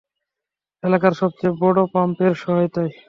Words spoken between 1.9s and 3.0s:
পাম্পের সহায়তায়।